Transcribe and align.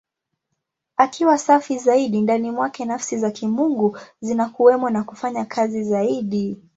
Akiwa 0.97 1.37
safi 1.37 1.77
zaidi, 1.77 2.21
ndani 2.21 2.51
mwake 2.51 2.85
Nafsi 2.85 3.17
za 3.17 3.31
Kimungu 3.31 3.97
zinakuwemo 4.21 4.89
na 4.89 5.03
kufanya 5.03 5.45
kazi 5.45 5.83
zaidi. 5.83 6.57